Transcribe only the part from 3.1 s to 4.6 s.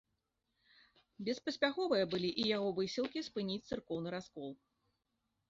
спыніць царкоўны раскол.